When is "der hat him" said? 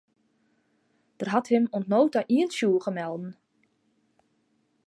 1.19-1.65